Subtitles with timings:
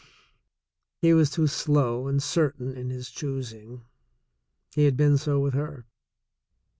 [1.03, 3.85] He was too slow and certain in his choosing—
[4.73, 5.85] he had been so with her.